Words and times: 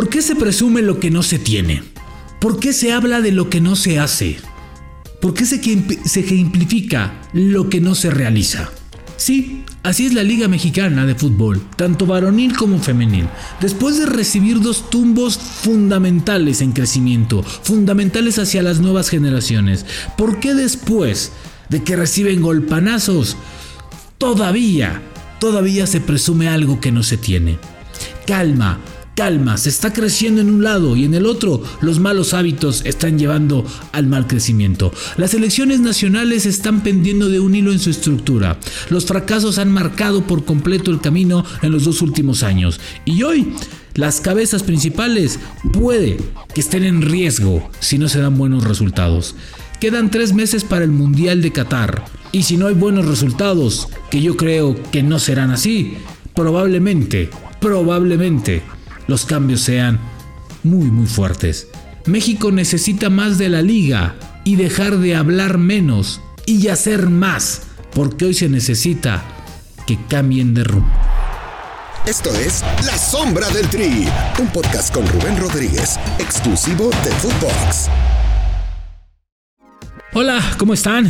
¿Por 0.00 0.08
qué 0.08 0.22
se 0.22 0.34
presume 0.34 0.80
lo 0.80 0.98
que 0.98 1.10
no 1.10 1.22
se 1.22 1.38
tiene? 1.38 1.82
¿Por 2.40 2.58
qué 2.58 2.72
se 2.72 2.90
habla 2.90 3.20
de 3.20 3.32
lo 3.32 3.50
que 3.50 3.60
no 3.60 3.76
se 3.76 3.98
hace? 3.98 4.38
¿Por 5.20 5.34
qué 5.34 5.44
se, 5.44 5.56
ejemplifica 5.56 7.20
lo 7.34 7.68
que 7.68 7.82
no 7.82 7.94
se 7.94 8.10
realiza? 8.10 8.70
Sí, 9.18 9.62
así 9.82 10.06
es 10.06 10.14
la 10.14 10.22
Liga 10.22 10.48
Mexicana 10.48 11.04
de 11.04 11.14
Fútbol, 11.14 11.60
tanto 11.76 12.06
varonil 12.06 12.56
como 12.56 12.78
femenil. 12.78 13.28
Después 13.60 13.98
de 13.98 14.06
recibir 14.06 14.62
dos 14.62 14.88
tumbos 14.88 15.36
fundamentales 15.36 16.62
en 16.62 16.72
crecimiento, 16.72 17.42
fundamentales 17.42 18.38
hacia 18.38 18.62
las 18.62 18.80
nuevas 18.80 19.10
generaciones, 19.10 19.84
¿por 20.16 20.40
qué 20.40 20.54
después 20.54 21.30
de 21.68 21.84
que 21.84 21.96
reciben 21.96 22.40
golpanazos, 22.40 23.36
todavía, 24.16 25.02
todavía 25.40 25.86
se 25.86 26.00
presume 26.00 26.48
algo 26.48 26.80
que 26.80 26.90
no 26.90 27.02
se 27.02 27.18
tiene? 27.18 27.58
Calma, 28.26 28.80
calma, 29.20 29.58
se 29.58 29.68
está 29.68 29.92
creciendo 29.92 30.40
en 30.40 30.48
un 30.48 30.64
lado 30.64 30.96
y 30.96 31.04
en 31.04 31.12
el 31.12 31.26
otro 31.26 31.62
los 31.82 32.00
malos 32.00 32.32
hábitos 32.32 32.80
están 32.86 33.18
llevando 33.18 33.66
al 33.92 34.06
mal 34.06 34.26
crecimiento. 34.26 34.94
Las 35.18 35.34
elecciones 35.34 35.80
nacionales 35.80 36.46
están 36.46 36.82
pendiendo 36.82 37.28
de 37.28 37.38
un 37.38 37.54
hilo 37.54 37.70
en 37.70 37.80
su 37.80 37.90
estructura. 37.90 38.58
Los 38.88 39.04
fracasos 39.04 39.58
han 39.58 39.70
marcado 39.70 40.26
por 40.26 40.46
completo 40.46 40.90
el 40.90 41.02
camino 41.02 41.44
en 41.60 41.70
los 41.70 41.84
dos 41.84 42.00
últimos 42.00 42.42
años. 42.42 42.80
Y 43.04 43.22
hoy 43.22 43.52
las 43.92 44.22
cabezas 44.22 44.62
principales 44.62 45.38
puede 45.70 46.16
que 46.54 46.62
estén 46.62 46.84
en 46.84 47.02
riesgo 47.02 47.68
si 47.78 47.98
no 47.98 48.08
se 48.08 48.22
dan 48.22 48.38
buenos 48.38 48.64
resultados. 48.64 49.34
Quedan 49.80 50.10
tres 50.10 50.32
meses 50.32 50.64
para 50.64 50.82
el 50.82 50.92
Mundial 50.92 51.42
de 51.42 51.52
Qatar. 51.52 52.06
Y 52.32 52.44
si 52.44 52.56
no 52.56 52.68
hay 52.68 52.74
buenos 52.74 53.04
resultados, 53.04 53.86
que 54.10 54.22
yo 54.22 54.38
creo 54.38 54.82
que 54.90 55.02
no 55.02 55.18
serán 55.18 55.50
así, 55.50 55.98
probablemente, 56.34 57.28
probablemente 57.60 58.62
los 59.10 59.26
cambios 59.26 59.60
sean 59.60 59.98
muy 60.62 60.90
muy 60.90 61.06
fuertes. 61.06 61.66
México 62.06 62.50
necesita 62.52 63.10
más 63.10 63.36
de 63.36 63.50
la 63.50 63.60
liga 63.60 64.14
y 64.44 64.56
dejar 64.56 64.98
de 64.98 65.16
hablar 65.16 65.58
menos 65.58 66.20
y 66.46 66.68
hacer 66.68 67.10
más, 67.10 67.62
porque 67.92 68.26
hoy 68.26 68.34
se 68.34 68.48
necesita 68.48 69.22
que 69.86 69.98
cambien 70.08 70.54
de 70.54 70.64
rumbo. 70.64 70.92
Esto 72.06 72.32
es 72.34 72.62
La 72.86 72.96
Sombra 72.96 73.50
del 73.50 73.68
Tri, 73.68 74.08
un 74.38 74.46
podcast 74.48 74.94
con 74.94 75.06
Rubén 75.06 75.36
Rodríguez, 75.38 75.98
exclusivo 76.18 76.90
de 77.04 77.10
Footbox. 77.10 77.90
Hola, 80.12 80.42
¿cómo 80.58 80.74
están? 80.74 81.08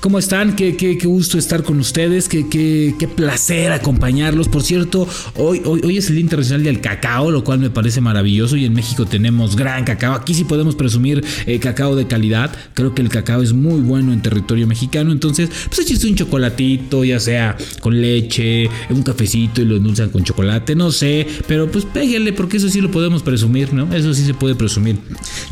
¿Cómo 0.00 0.18
están? 0.18 0.54
Qué, 0.54 0.76
qué, 0.76 0.98
qué 0.98 1.06
gusto 1.06 1.38
estar 1.38 1.62
con 1.62 1.78
ustedes, 1.78 2.28
qué, 2.28 2.50
qué, 2.50 2.94
qué, 2.98 3.08
placer 3.08 3.72
acompañarlos. 3.72 4.48
Por 4.48 4.62
cierto, 4.62 5.08
hoy, 5.36 5.62
hoy, 5.64 5.80
hoy 5.82 5.96
es 5.96 6.08
el 6.08 6.16
Día 6.16 6.20
Internacional 6.24 6.62
del 6.62 6.82
Cacao, 6.82 7.30
lo 7.30 7.44
cual 7.44 7.60
me 7.60 7.70
parece 7.70 8.02
maravilloso 8.02 8.58
y 8.58 8.66
en 8.66 8.74
México 8.74 9.06
tenemos 9.06 9.56
gran 9.56 9.84
cacao. 9.84 10.12
Aquí 10.12 10.34
sí 10.34 10.44
podemos 10.44 10.74
presumir 10.74 11.24
eh, 11.46 11.58
cacao 11.60 11.96
de 11.96 12.06
calidad. 12.06 12.54
Creo 12.74 12.94
que 12.94 13.00
el 13.00 13.08
cacao 13.08 13.40
es 13.40 13.54
muy 13.54 13.80
bueno 13.80 14.12
en 14.12 14.20
territorio 14.20 14.66
mexicano. 14.66 15.12
Entonces, 15.12 15.48
pues 15.68 15.78
echiste 15.78 16.06
un 16.06 16.16
chocolatito, 16.16 17.04
ya 17.04 17.20
sea 17.20 17.56
con 17.80 17.98
leche, 18.02 18.68
un 18.90 19.02
cafecito 19.02 19.62
y 19.62 19.64
lo 19.64 19.76
endulzan 19.76 20.10
con 20.10 20.24
chocolate, 20.24 20.74
no 20.74 20.92
sé. 20.92 21.26
Pero 21.48 21.70
pues 21.70 21.86
péguenle 21.86 22.34
porque 22.34 22.58
eso 22.58 22.68
sí 22.68 22.82
lo 22.82 22.90
podemos 22.90 23.22
presumir, 23.22 23.72
¿no? 23.72 23.94
Eso 23.94 24.12
sí 24.12 24.26
se 24.26 24.34
puede 24.34 24.54
presumir. 24.54 24.98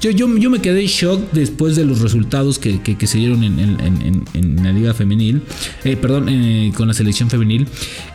Yo, 0.03 0.11
yo, 0.11 0.37
yo 0.37 0.51
me 0.51 0.61
quedé 0.61 0.83
en 0.83 0.87
shock 0.87 1.33
después 1.33 1.77
de 1.77 1.87
los 1.87 2.01
resultados 2.01 2.59
que, 2.59 2.90
se 3.07 3.19
dieron 3.19 3.43
en, 3.45 4.57
la 4.63 4.73
liga 4.73 4.95
femenil, 4.95 5.43
eh, 5.85 5.97
perdón, 5.97 6.29
eh, 6.29 6.73
con 6.77 6.89
la 6.89 6.95
selección 6.95 7.31
femenil 7.31 7.67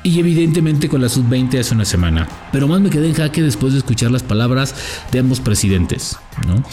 y 0.04 0.20
evidentemente 0.20 0.90
con 0.90 1.02
la 1.02 1.10
sub-20 1.10 1.60
hace 1.60 1.74
una 1.74 1.86
semana. 1.86 2.28
Pero 2.52 2.68
más 2.68 2.82
me 2.82 2.90
quedé 2.90 3.08
en 3.08 3.14
jaque 3.14 3.42
después 3.42 3.74
de 3.74 3.80
escuchar 3.80 4.12
las 4.12 4.24
palabras 4.24 4.76
de 5.12 5.20
ambos 5.20 5.40
presidentes, 5.40 6.18
¿no? 6.48 6.64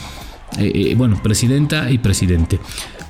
Eh, 0.58 0.95
bueno, 0.97 1.20
presidenta 1.23 1.91
y 1.91 1.98
presidente. 1.98 2.61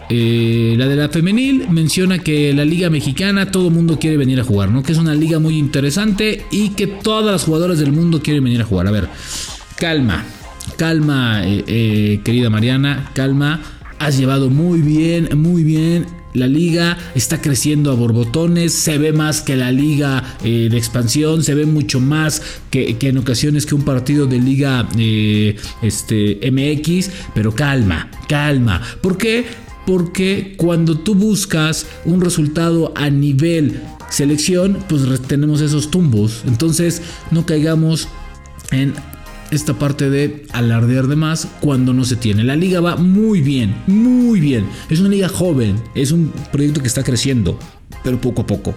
la 0.08 0.86
de 0.86 0.96
la 0.96 1.08
femenil 1.08 1.68
menciona 1.70 2.18
que 2.18 2.52
la 2.52 2.64
liga 2.64 2.90
mexicana 2.90 3.50
todo 3.50 3.68
el 3.68 3.74
mundo 3.74 3.98
quiere 3.98 4.16
venir 4.16 4.40
a 4.40 4.44
jugar, 4.44 4.70
¿no? 4.70 4.82
Que 4.82 4.92
es 4.92 4.98
una 4.98 5.14
liga 5.14 5.38
muy 5.38 5.58
interesante 5.58 6.44
y 6.50 6.70
que 6.70 6.86
todas 6.86 7.32
las 7.32 7.44
jugadoras 7.44 7.78
del 7.78 7.92
mundo 7.92 8.20
quieren 8.22 8.44
venir 8.44 8.60
a 8.60 8.64
jugar. 8.64 8.86
A 8.86 8.90
ver, 8.90 9.08
calma, 9.76 10.24
calma, 10.76 11.42
querida 11.66 12.50
Mariana, 12.50 13.10
calma 13.14 13.60
has 14.02 14.18
llevado 14.18 14.50
muy 14.50 14.80
bien, 14.80 15.28
muy 15.38 15.62
bien. 15.62 16.06
La 16.34 16.46
liga 16.46 16.98
está 17.14 17.40
creciendo 17.40 17.92
a 17.92 17.94
borbotones, 17.94 18.72
se 18.72 18.96
ve 18.98 19.12
más 19.12 19.42
que 19.42 19.54
la 19.54 19.70
liga 19.70 20.36
eh, 20.42 20.68
de 20.70 20.78
expansión, 20.78 21.42
se 21.44 21.54
ve 21.54 21.66
mucho 21.66 22.00
más 22.00 22.42
que, 22.70 22.96
en 23.00 23.18
ocasiones 23.18 23.66
que 23.66 23.74
un 23.74 23.84
partido 23.84 24.26
de 24.26 24.38
liga 24.40 24.88
eh, 24.98 25.56
este, 25.82 26.40
MX, 26.50 27.10
pero 27.34 27.54
calma, 27.54 28.10
calma. 28.28 28.80
¿Por 29.02 29.18
qué? 29.18 29.44
Porque 29.86 30.54
cuando 30.56 30.98
tú 30.98 31.14
buscas 31.14 31.86
un 32.04 32.20
resultado 32.22 32.92
a 32.96 33.10
nivel 33.10 33.82
selección, 34.08 34.78
pues 34.88 35.02
tenemos 35.28 35.60
esos 35.60 35.90
tumbos. 35.90 36.42
Entonces 36.46 37.02
no 37.30 37.46
caigamos 37.46 38.08
en 38.70 38.94
esta 39.52 39.78
parte 39.78 40.10
de 40.10 40.46
alardear 40.52 41.06
de 41.06 41.16
más 41.16 41.46
cuando 41.60 41.92
no 41.92 42.04
se 42.04 42.16
tiene. 42.16 42.42
La 42.42 42.56
liga 42.56 42.80
va 42.80 42.96
muy 42.96 43.40
bien, 43.40 43.74
muy 43.86 44.40
bien. 44.40 44.66
Es 44.90 44.98
una 44.98 45.10
liga 45.10 45.28
joven, 45.28 45.76
es 45.94 46.10
un 46.10 46.32
proyecto 46.50 46.80
que 46.80 46.88
está 46.88 47.04
creciendo, 47.04 47.58
pero 48.02 48.20
poco 48.20 48.42
a 48.42 48.46
poco 48.46 48.74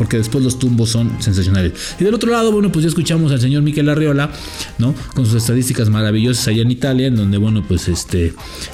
porque 0.00 0.16
después 0.16 0.42
los 0.42 0.58
tumbos 0.58 0.88
son 0.88 1.20
sensacionales. 1.20 1.94
Y 2.00 2.04
del 2.04 2.14
otro 2.14 2.30
lado, 2.30 2.50
bueno, 2.50 2.72
pues 2.72 2.84
ya 2.84 2.88
escuchamos 2.88 3.32
al 3.32 3.40
señor 3.40 3.62
Miquel 3.62 3.86
Arriola, 3.86 4.30
¿no? 4.78 4.94
Con 5.14 5.26
sus 5.26 5.34
estadísticas 5.34 5.90
maravillosas 5.90 6.48
allá 6.48 6.62
en 6.62 6.70
Italia, 6.70 7.08
en 7.08 7.16
donde, 7.16 7.36
bueno, 7.36 7.62
pues 7.68 7.86
este, 7.86 8.32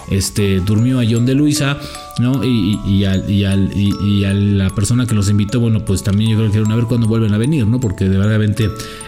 este, 0.09 0.61
durmió 0.61 1.01
a 1.01 1.05
John 1.05 1.27
de 1.27 1.35
Luisa, 1.35 1.81
¿no? 2.19 2.45
Y, 2.45 2.79
y, 2.87 3.05
y, 3.05 4.25
a 4.25 4.35
la 4.35 4.71
persona 4.71 5.07
que 5.07 5.15
los 5.15 5.29
invitó, 5.31 5.61
bueno, 5.61 5.85
pues 5.85 6.03
también 6.03 6.31
yo 6.31 6.37
creo 6.39 6.53
que 6.53 6.73
a 6.73 6.77
ver 6.77 6.85
cuándo 6.85 7.07
vuelven 7.07 7.33
a 7.35 7.39
venir, 7.39 7.67
¿no? 7.67 7.81
Porque 7.81 8.09
de 8.09 8.19
verdad 8.19 8.37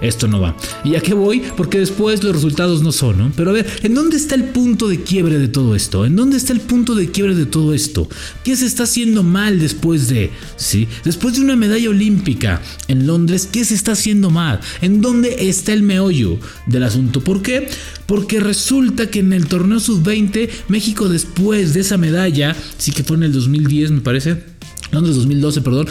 esto 0.01 0.29
no 0.29 0.41
va. 0.41 0.57
¿Y 0.85 0.97
a 0.97 1.01
qué 1.01 1.15
voy? 1.15 1.43
Porque 1.57 1.79
después 1.79 2.23
los 2.25 2.35
resultados 2.35 2.83
no 2.83 2.93
son, 2.93 3.19
¿no? 3.19 3.33
Pero 3.37 3.51
a 3.51 3.53
ver, 3.53 3.67
¿en 3.83 3.95
dónde 3.95 4.17
está 4.17 4.35
el 4.35 4.45
punto 4.45 4.89
de 4.89 5.03
quiebre 5.03 5.39
de 5.39 5.49
todo 5.49 5.75
esto? 5.75 6.07
¿En 6.07 6.17
dónde 6.17 6.37
está 6.37 6.53
el 6.53 6.61
punto 6.61 6.95
de 6.95 7.11
quiebre 7.11 7.35
de 7.35 7.47
todo 7.47 7.75
esto? 7.75 8.09
¿Qué 8.45 8.57
se 8.57 8.67
está 8.67 8.85
haciendo 8.85 9.23
mal 9.23 9.61
después 9.61 10.09
de, 10.09 10.31
sí? 10.57 10.89
Después 11.05 11.35
de 11.35 11.43
una 11.43 11.57
medalla 11.57 11.91
olímpica 11.91 11.99
olímpica 11.99 12.63
en 12.87 13.07
Londres, 13.07 13.49
¿qué 13.51 13.65
se 13.65 13.75
está 13.75 13.93
haciendo 13.93 14.31
mal? 14.31 14.61
¿En 14.81 15.01
dónde 15.01 15.49
está 15.49 15.73
el 15.73 15.83
meollo 15.83 16.39
del 16.67 16.85
asunto? 16.85 17.21
¿Por 17.21 17.43
qué? 17.43 17.69
Porque 18.07 18.41
resulta 18.41 19.11
que 19.11 19.19
en 19.19 19.33
el 19.33 19.47
torneo 19.47 19.81
sub-20, 19.81 20.49
México 20.69 21.09
después 21.09 21.75
de 21.75 21.81
esa 21.81 21.99
medalla, 21.99 22.57
sí 22.79 22.93
que 22.99 23.05
fue 23.05 23.17
en 23.17 23.23
el 23.23 23.33
2010 23.33 23.93
me 23.93 24.01
parece, 24.01 24.43
Londres 24.91 25.15
2012, 25.15 25.61
perdón, 25.61 25.87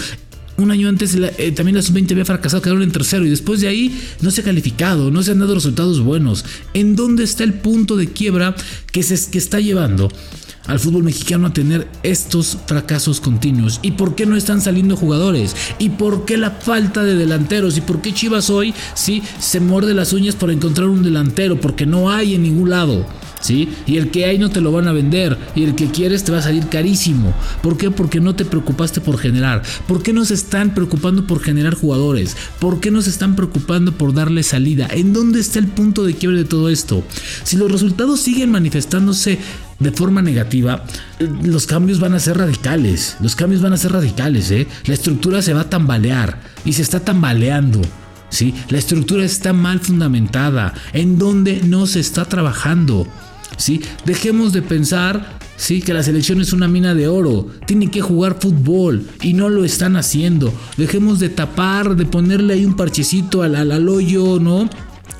un 0.58 0.72
año 0.72 0.90
antes 0.90 1.16
eh, 1.16 1.54
también 1.54 1.78
la 1.78 1.82
sub-20 1.82 2.12
había 2.12 2.26
fracasado, 2.26 2.62
quedaron 2.62 2.84
en 2.84 2.92
tercero 2.92 3.26
y 3.26 3.30
después 3.30 3.62
de 3.62 3.70
ahí 3.70 3.98
no 4.20 4.30
se 4.30 4.42
ha 4.42 4.44
calificado, 4.44 5.10
no 5.10 5.24
se 5.24 5.32
han 5.32 5.40
dado 5.40 5.56
resultados 5.56 6.02
buenos. 6.02 6.44
¿En 6.74 6.98
dónde 6.98 7.24
está 7.24 7.46
el 7.46 7.54
punto 7.54 7.96
de 7.96 8.08
quiebra 8.08 8.58
que, 8.92 9.04
se, 9.04 9.32
que 9.32 9.38
está 9.38 9.62
llevando 9.62 10.12
al 10.66 10.82
fútbol 10.82 11.04
mexicano 11.04 11.48
a 11.48 11.54
tener 11.54 11.88
estos 12.04 12.58
fracasos 12.68 13.22
continuos? 13.22 13.80
¿Y 13.84 13.92
por 13.92 14.14
qué 14.16 14.26
no 14.26 14.36
están 14.36 14.60
saliendo 14.60 14.98
jugadores? 14.98 15.56
¿Y 15.80 15.92
por 15.92 16.26
qué 16.26 16.36
la 16.36 16.52
falta 16.52 17.06
de 17.06 17.16
delanteros? 17.16 17.78
¿Y 17.78 17.82
por 17.82 18.02
qué 18.02 18.14
Chivas 18.14 18.50
hoy 18.50 18.74
sí 18.96 19.24
se 19.40 19.62
muerde 19.62 19.94
las 19.94 20.12
uñas 20.12 20.36
por 20.36 20.52
encontrar 20.52 20.90
un 20.90 21.04
delantero? 21.04 21.62
Porque 21.62 21.86
no 21.86 22.12
hay 22.12 22.36
en 22.36 22.44
ningún 22.44 22.72
lado. 22.72 23.08
¿Sí? 23.40 23.70
Y 23.86 23.98
el 23.98 24.10
que 24.10 24.26
hay 24.26 24.40
no 24.40 24.50
te 24.50 24.62
lo 24.62 24.72
van 24.72 24.88
a 24.88 24.92
vender. 24.92 25.38
Y 25.56 25.64
el 25.64 25.76
que 25.76 25.92
quieres 25.92 26.24
te 26.24 26.32
va 26.32 26.40
a 26.40 26.42
salir 26.42 26.68
carísimo. 26.68 27.34
¿Por 27.62 27.78
qué? 27.78 27.92
Porque 27.92 28.20
no 28.20 28.36
te 28.36 28.46
preocupaste 28.46 29.02
por 29.02 29.18
generar. 29.18 29.64
¿Por 29.88 30.02
qué 30.02 30.14
no 30.14 30.26
se 30.26 30.34
están 30.34 30.74
preocupando 30.74 31.28
por 31.28 31.42
generar 31.42 31.76
jugadores? 31.76 32.36
¿Por 32.60 32.80
qué 32.80 32.92
no 32.92 33.02
se 33.02 33.10
están 33.10 33.36
preocupando 33.36 33.92
por 33.94 34.14
darle 34.14 34.44
salida? 34.44 34.88
¿En 34.92 35.14
dónde 35.14 35.40
está 35.40 35.60
el 35.60 35.68
punto 35.68 36.04
de 36.04 36.16
quiebre 36.16 36.40
de 36.40 36.46
todo 36.46 36.70
esto? 36.70 37.04
Si 37.44 37.58
los 37.58 37.72
resultados 37.72 38.20
siguen 38.20 38.52
manifestándose 38.52 39.40
de 39.80 39.92
forma 39.92 40.22
negativa, 40.22 40.84
los 41.44 41.68
cambios 41.68 42.00
van 42.00 42.14
a 42.14 42.20
ser 42.20 42.38
radicales. 42.38 43.18
Los 43.20 43.36
cambios 43.36 43.62
van 43.62 43.74
a 43.74 43.78
ser 43.78 43.92
radicales, 43.92 44.50
¿eh? 44.52 44.68
La 44.86 44.94
estructura 44.94 45.42
se 45.42 45.54
va 45.54 45.62
a 45.62 45.70
tambalear 45.70 46.42
y 46.66 46.74
se 46.74 46.82
está 46.82 47.00
tambaleando. 47.00 47.82
¿Sí? 48.30 48.54
La 48.68 48.78
estructura 48.78 49.24
está 49.24 49.54
mal 49.54 49.80
fundamentada, 49.80 50.74
en 50.92 51.18
donde 51.18 51.62
no 51.64 51.88
se 51.88 52.02
está 52.02 52.26
trabajando. 52.26 53.08
¿Sí? 53.56 53.82
Dejemos 54.06 54.54
de 54.54 54.62
pensar 54.62 55.38
Sí, 55.58 55.82
que 55.82 55.94
la 55.94 56.04
selección 56.04 56.40
es 56.40 56.54
una 56.54 56.68
mina 56.68 56.94
de 56.94 57.08
oro. 57.08 57.48
Tiene 57.66 57.90
que 57.90 58.00
jugar 58.00 58.38
fútbol 58.40 59.08
y 59.24 59.34
no 59.34 59.50
lo 59.50 59.66
están 59.66 59.98
haciendo. 59.98 60.54
Dejemos 60.78 61.20
de 61.20 61.30
tapar, 61.30 61.96
de 61.96 62.06
ponerle 62.06 62.54
ahí 62.54 62.64
un 62.64 62.76
parchecito 62.76 63.42
al, 63.42 63.56
al, 63.56 63.90
hoyo, 63.90 64.40
¿no? 64.40 64.70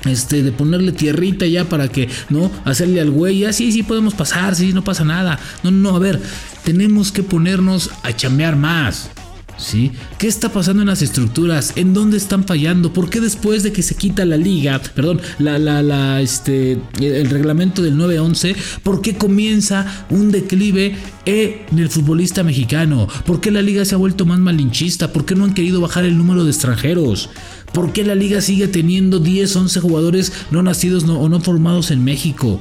Este, 0.04 0.44
de 0.44 0.52
ponerle 0.52 0.92
tierrita 0.92 1.44
ya 1.44 1.64
para 1.64 1.88
que, 1.88 2.08
¿no? 2.30 2.52
Hacerle 2.64 3.00
al 3.00 3.10
güey, 3.10 3.44
así, 3.44 3.66
sí, 3.66 3.72
sí 3.72 3.82
podemos 3.82 4.14
pasar, 4.14 4.54
sí, 4.54 4.72
no 4.72 4.84
pasa 4.84 5.04
nada. 5.04 5.40
No, 5.64 5.72
no, 5.72 5.96
a 5.96 5.98
ver, 5.98 6.22
tenemos 6.62 7.10
que 7.10 7.24
ponernos 7.24 7.90
a 8.04 8.14
chambear 8.14 8.54
más. 8.54 9.10
¿Sí? 9.58 9.90
¿Qué 10.18 10.28
está 10.28 10.52
pasando 10.52 10.82
en 10.82 10.88
las 10.88 11.02
estructuras? 11.02 11.72
¿En 11.74 11.92
dónde 11.92 12.16
están 12.16 12.44
fallando? 12.44 12.92
¿Por 12.92 13.10
qué 13.10 13.20
después 13.20 13.64
de 13.64 13.72
que 13.72 13.82
se 13.82 13.96
quita 13.96 14.24
la 14.24 14.36
liga, 14.36 14.80
perdón, 14.94 15.20
la, 15.40 15.58
la, 15.58 15.82
la, 15.82 16.20
este, 16.20 16.80
el 17.00 17.28
reglamento 17.28 17.82
del 17.82 17.96
9-11, 17.96 18.54
por 18.84 19.02
qué 19.02 19.16
comienza 19.16 20.06
un 20.10 20.30
declive 20.30 20.96
en 21.26 21.78
el 21.78 21.88
futbolista 21.88 22.44
mexicano? 22.44 23.08
¿Por 23.26 23.40
qué 23.40 23.50
la 23.50 23.60
liga 23.60 23.84
se 23.84 23.96
ha 23.96 23.98
vuelto 23.98 24.24
más 24.24 24.38
malinchista? 24.38 25.12
¿Por 25.12 25.24
qué 25.24 25.34
no 25.34 25.44
han 25.44 25.54
querido 25.54 25.80
bajar 25.80 26.04
el 26.04 26.16
número 26.16 26.44
de 26.44 26.50
extranjeros? 26.50 27.28
¿Por 27.72 27.92
qué 27.92 28.04
la 28.04 28.14
liga 28.14 28.40
sigue 28.40 28.68
teniendo 28.68 29.18
10, 29.18 29.56
11 29.56 29.80
jugadores 29.80 30.32
no 30.52 30.62
nacidos 30.62 31.04
o 31.04 31.28
no 31.28 31.40
formados 31.40 31.90
en 31.90 32.04
México? 32.04 32.60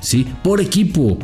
¿Sí? 0.00 0.26
Por 0.42 0.60
equipo. 0.62 1.18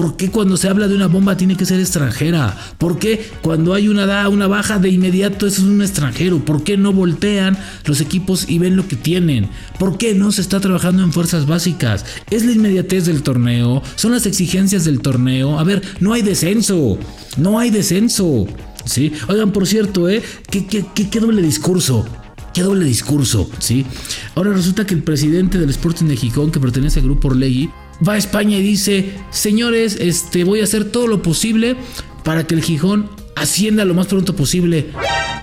¿Por 0.00 0.16
qué 0.16 0.30
cuando 0.30 0.56
se 0.56 0.66
habla 0.66 0.88
de 0.88 0.94
una 0.94 1.08
bomba 1.08 1.36
tiene 1.36 1.58
que 1.58 1.66
ser 1.66 1.78
extranjera? 1.78 2.56
¿Por 2.78 2.98
qué 2.98 3.22
cuando 3.42 3.74
hay 3.74 3.86
una, 3.86 4.30
una 4.30 4.46
baja 4.46 4.78
de 4.78 4.88
inmediato 4.88 5.46
es 5.46 5.58
un 5.58 5.82
extranjero? 5.82 6.42
¿Por 6.42 6.64
qué 6.64 6.78
no 6.78 6.94
voltean 6.94 7.58
los 7.84 8.00
equipos 8.00 8.48
y 8.48 8.58
ven 8.58 8.76
lo 8.76 8.88
que 8.88 8.96
tienen? 8.96 9.50
¿Por 9.78 9.98
qué 9.98 10.14
no 10.14 10.32
se 10.32 10.40
está 10.40 10.58
trabajando 10.58 11.02
en 11.02 11.12
fuerzas 11.12 11.44
básicas? 11.44 12.06
¿Es 12.30 12.46
la 12.46 12.52
inmediatez 12.52 13.04
del 13.04 13.22
torneo? 13.22 13.82
¿Son 13.96 14.12
las 14.12 14.24
exigencias 14.24 14.86
del 14.86 15.02
torneo? 15.02 15.58
A 15.58 15.64
ver, 15.64 15.82
no 16.00 16.14
hay 16.14 16.22
descenso. 16.22 16.98
No 17.36 17.58
hay 17.58 17.68
descenso. 17.68 18.46
¿Sí? 18.86 19.12
Oigan, 19.28 19.52
por 19.52 19.66
cierto, 19.66 20.08
¿eh? 20.08 20.22
¿Qué, 20.50 20.64
qué, 20.64 20.86
qué, 20.94 21.20
doble 21.20 21.42
discurso? 21.42 22.06
Qué 22.54 22.62
doble 22.62 22.86
discurso, 22.86 23.50
¿sí? 23.58 23.84
Ahora 24.34 24.54
resulta 24.54 24.86
que 24.86 24.94
el 24.94 25.02
presidente 25.02 25.58
del 25.58 25.68
Sporting 25.68 26.06
de 26.06 26.16
Gijón, 26.16 26.50
que 26.50 26.58
pertenece 26.58 27.00
al 27.00 27.04
grupo 27.04 27.28
Orlegui, 27.28 27.68
va 28.06 28.14
a 28.14 28.18
España 28.18 28.56
y 28.56 28.62
dice, 28.62 29.12
señores, 29.30 29.96
este, 30.00 30.44
voy 30.44 30.60
a 30.60 30.64
hacer 30.64 30.84
todo 30.84 31.06
lo 31.06 31.22
posible 31.22 31.76
para 32.24 32.46
que 32.46 32.54
el 32.54 32.62
Gijón 32.62 33.08
ascienda 33.36 33.84
lo 33.84 33.94
más 33.94 34.06
pronto 34.06 34.36
posible. 34.36 34.90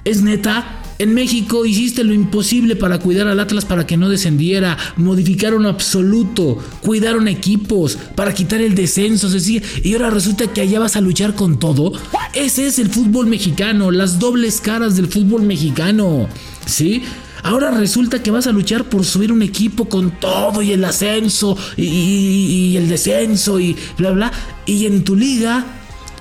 ¿Es 0.04 0.22
neta? 0.22 0.84
En 1.00 1.14
México 1.14 1.64
hiciste 1.66 2.04
lo 2.04 2.14
imposible 2.14 2.76
para 2.76 2.98
cuidar 2.98 3.28
al 3.28 3.40
Atlas 3.40 3.66
para 3.66 3.86
que 3.86 3.98
no 3.98 4.10
descendiera, 4.10 4.78
modificaron 4.96 5.68
absoluto, 5.68 6.58
cuidaron 6.82 7.28
equipos 7.28 8.00
para 8.16 8.34
quitar 8.34 8.62
el 8.62 8.74
descenso, 8.74 9.30
se 9.30 9.62
y 9.84 9.94
ahora 9.94 10.10
resulta 10.10 10.52
que 10.52 10.62
allá 10.62 10.80
vas 10.80 10.96
a 10.96 11.02
luchar 11.02 11.36
con 11.36 11.60
todo. 11.60 11.94
Ese 12.34 12.66
es 12.66 12.80
el 12.80 12.90
fútbol 12.90 13.28
mexicano, 13.28 13.92
las 13.92 14.18
dobles 14.18 14.60
caras 14.60 14.96
del 14.96 15.08
fútbol 15.08 15.44
mexicano, 15.44 16.28
¿sí? 16.66 17.04
Ahora 17.44 17.72
resulta 17.72 18.22
que 18.22 18.32
vas 18.32 18.48
a 18.48 18.52
luchar 18.52 18.86
por 18.86 19.06
subir 19.06 19.32
un 19.32 19.42
equipo 19.42 19.88
con 19.90 20.12
todo 20.12 20.62
y 20.62 20.72
el 20.72 20.84
ascenso 20.84 21.58
y, 21.76 22.76
el 22.78 22.90
descenso 22.90 23.60
y 23.60 23.76
bla, 23.98 24.12
bla. 24.12 24.32
Y 24.66 24.86
en 24.86 25.04
tu 25.04 25.16
liga, 25.16 25.66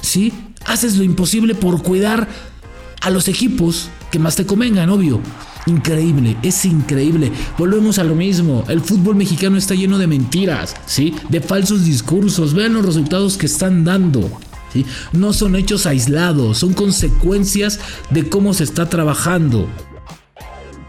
¿sí? 0.00 0.32
Haces 0.64 0.96
lo 0.96 1.04
imposible 1.04 1.54
por 1.54 1.82
cuidar 1.82 2.28
a 3.00 3.10
los 3.10 3.28
equipos 3.28 3.88
que 4.10 4.18
más 4.18 4.36
te 4.36 4.46
convengan, 4.46 4.90
obvio. 4.90 5.20
Increíble, 5.66 6.36
es 6.42 6.64
increíble. 6.64 7.32
Volvemos 7.58 7.98
a 7.98 8.04
lo 8.04 8.14
mismo. 8.14 8.64
El 8.68 8.80
fútbol 8.80 9.16
mexicano 9.16 9.56
está 9.56 9.74
lleno 9.74 9.98
de 9.98 10.06
mentiras, 10.06 10.76
¿sí? 10.86 11.12
De 11.28 11.40
falsos 11.40 11.84
discursos. 11.84 12.54
Vean 12.54 12.74
los 12.74 12.86
resultados 12.86 13.36
que 13.36 13.46
están 13.46 13.84
dando. 13.84 14.30
¿sí? 14.72 14.86
No 15.12 15.32
son 15.32 15.56
hechos 15.56 15.86
aislados, 15.86 16.58
son 16.58 16.72
consecuencias 16.72 17.80
de 18.10 18.28
cómo 18.28 18.54
se 18.54 18.62
está 18.62 18.88
trabajando. 18.88 19.68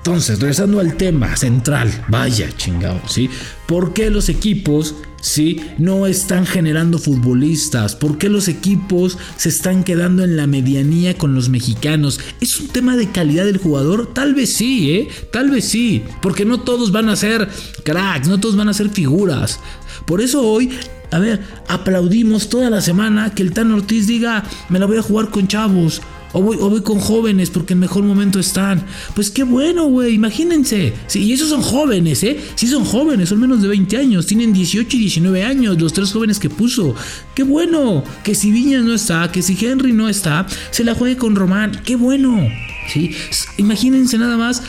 Entonces, 0.08 0.40
regresando 0.40 0.80
al 0.80 0.96
tema 0.96 1.36
central, 1.36 1.92
vaya 2.08 2.50
chingado, 2.56 3.02
¿sí? 3.10 3.30
¿Por 3.66 3.92
qué 3.92 4.10
los 4.10 4.30
equipos, 4.30 4.96
¿sí? 5.20 5.60
No 5.78 6.08
están 6.08 6.46
generando 6.46 6.98
futbolistas? 6.98 7.98
¿Por 7.98 8.18
qué 8.18 8.30
los 8.30 8.48
equipos 8.48 9.18
se 9.36 9.50
están 9.50 9.84
quedando 9.84 10.24
en 10.24 10.38
la 10.38 10.48
medianía 10.48 11.18
con 11.18 11.36
los 11.36 11.50
mexicanos? 11.50 12.22
¿Es 12.40 12.58
un 12.58 12.70
tema 12.70 12.96
de 12.96 13.12
calidad 13.12 13.44
del 13.44 13.58
jugador? 13.58 14.14
Tal 14.14 14.34
vez 14.34 14.54
sí, 14.54 14.92
¿eh? 14.92 15.10
Tal 15.34 15.50
vez 15.50 15.66
sí, 15.66 16.04
porque 16.22 16.46
no 16.46 16.62
todos 16.62 16.94
van 16.94 17.10
a 17.10 17.18
ser 17.18 17.50
cracks, 17.84 18.30
no 18.30 18.40
todos 18.40 18.56
van 18.56 18.70
a 18.70 18.74
ser 18.74 18.88
figuras. 18.90 19.60
Por 20.06 20.22
eso 20.22 20.42
hoy 20.42 20.70
a 21.12 21.20
ver, 21.20 21.42
aplaudimos 21.68 22.48
toda 22.48 22.70
la 22.70 22.80
semana 22.80 23.34
que 23.34 23.44
el 23.44 23.52
Tan 23.52 23.74
Ortiz 23.74 24.08
diga, 24.08 24.46
me 24.70 24.80
la 24.80 24.86
voy 24.86 24.98
a 24.98 25.02
jugar 25.02 25.32
con 25.32 25.50
chavos. 25.50 26.02
O 26.34 26.42
voy, 26.42 26.58
o 26.60 26.70
voy 26.70 26.82
con 26.82 27.00
jóvenes 27.00 27.50
porque 27.50 27.74
en 27.74 27.80
mejor 27.80 28.04
momento 28.04 28.40
están. 28.40 28.86
Pues 29.16 29.32
qué 29.32 29.44
bueno, 29.44 29.86
güey, 29.86 30.14
imagínense. 30.14 30.94
Sí, 31.08 31.24
y 31.24 31.34
esos 31.34 31.50
son 31.50 31.62
jóvenes, 31.62 32.24
¿eh? 32.24 32.40
Sí 32.56 32.68
son 32.68 32.86
jóvenes, 32.86 33.30
son 33.30 33.40
menos 33.40 33.62
de 33.62 33.68
20 33.68 33.98
años. 33.98 34.26
Tienen 34.26 34.54
18 34.54 34.98
y 34.98 35.00
19 35.00 35.44
años, 35.44 35.80
los 35.80 35.94
tres 35.94 36.12
jóvenes 36.12 36.40
que 36.40 36.50
puso. 36.50 36.96
Qué 37.36 37.44
bueno. 37.44 38.04
Que 38.24 38.36
si 38.36 38.52
Viñas 38.52 38.84
no 38.84 38.94
está, 38.94 39.32
que 39.32 39.42
si 39.42 39.58
Henry 39.66 39.94
no 39.94 40.10
está, 40.10 40.46
se 40.72 40.84
la 40.84 40.96
juegue 40.96 41.18
con 41.18 41.36
Román. 41.36 41.82
Qué 41.86 41.96
bueno. 41.96 42.48
Sí, 42.92 43.16
imagínense 43.58 44.18
nada 44.18 44.38
más 44.38 44.64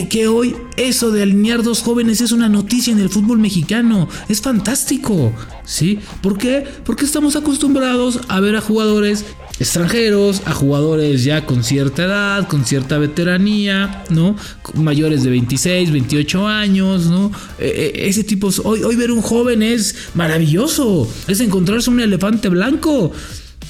que, 0.00 0.26
hoy 0.26 0.56
eso 0.76 1.10
de 1.10 1.22
alinear 1.22 1.62
dos 1.62 1.82
jóvenes 1.82 2.22
es 2.22 2.32
una 2.32 2.48
noticia 2.48 2.92
en 2.92 2.98
el 2.98 3.10
fútbol 3.10 3.38
mexicano. 3.38 4.08
Es 4.28 4.40
fantástico. 4.40 5.32
¿Sí? 5.64 5.98
¿Por 6.22 6.38
qué? 6.38 6.64
Porque 6.84 7.04
estamos 7.04 7.36
acostumbrados 7.36 8.20
a 8.28 8.40
ver 8.40 8.56
a 8.56 8.60
jugadores 8.60 9.24
extranjeros, 9.60 10.42
a 10.46 10.54
jugadores 10.54 11.24
ya 11.24 11.44
con 11.44 11.62
cierta 11.62 12.04
edad, 12.04 12.48
con 12.48 12.64
cierta 12.64 12.98
veteranía, 12.98 14.04
¿no? 14.08 14.34
Mayores 14.74 15.22
de 15.24 15.30
26, 15.30 15.92
28 15.92 16.48
años, 16.48 17.06
¿no? 17.06 17.30
E, 17.58 17.92
e, 17.94 18.08
ese 18.08 18.24
tipo, 18.24 18.48
hoy, 18.64 18.82
hoy 18.82 18.96
ver 18.96 19.10
un 19.10 19.20
joven 19.20 19.62
es 19.62 19.94
maravilloso, 20.14 21.06
es 21.28 21.40
encontrarse 21.40 21.90
un 21.90 22.00
elefante 22.00 22.48
blanco. 22.48 23.12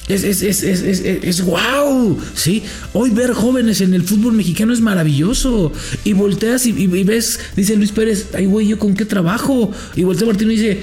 Es, 0.07 0.23
es, 0.25 0.41
es, 0.43 0.63
es, 0.63 1.45
wow, 1.45 2.19
¿sí? 2.35 2.61
Hoy 2.91 3.11
ver 3.11 3.31
jóvenes 3.31 3.79
en 3.79 3.93
el 3.93 4.03
fútbol 4.03 4.33
mexicano 4.33 4.73
es 4.73 4.81
maravilloso. 4.81 5.71
Y 6.03 6.11
volteas 6.13 6.65
y, 6.65 6.87
ves, 7.03 7.39
dice 7.55 7.75
Luis 7.77 7.91
Pérez, 7.91 8.29
ay, 8.35 8.45
güey, 8.45 8.67
¿yo 8.67 8.79
con 8.79 8.95
qué 8.95 9.05
trabajo? 9.05 9.71
Y 9.95 10.03
voltea 10.03 10.27
Martín 10.27 10.51
y 10.51 10.55
dice, 10.55 10.79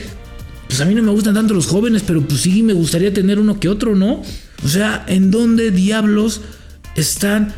pues 0.67 0.81
a 0.81 0.87
mí 0.87 0.95
no 0.95 1.03
me 1.03 1.11
gustan 1.11 1.35
tanto 1.35 1.53
los 1.53 1.67
jóvenes, 1.67 2.03
pero 2.07 2.23
pues 2.23 2.41
sí 2.41 2.63
me 2.63 2.73
gustaría 2.73 3.13
tener 3.13 3.39
uno 3.39 3.61
que 3.61 3.69
otro, 3.69 3.95
¿no? 3.95 4.23
O 4.65 4.69
sea, 4.69 5.05
¿en 5.07 5.31
dónde 5.31 5.71
diablos 5.71 6.41
están 6.97 7.53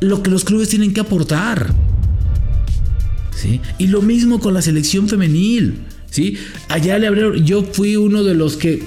lo 0.00 0.22
que 0.22 0.30
los 0.30 0.44
clubes 0.44 0.68
tienen 0.68 0.92
que 0.92 1.00
aportar? 1.00 1.72
¿Sí? 3.34 3.60
Y 3.78 3.86
lo 3.86 4.02
mismo 4.02 4.38
con 4.38 4.52
la 4.52 4.60
selección 4.60 5.08
femenil. 5.08 5.78
¿Sí? 6.10 6.36
Allá 6.68 6.98
le 6.98 7.08
abrieron. 7.08 7.44
Yo 7.44 7.64
fui 7.64 7.96
uno 7.96 8.22
de 8.22 8.34
los 8.34 8.56
que 8.56 8.84